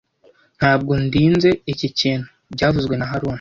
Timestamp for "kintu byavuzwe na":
1.99-3.05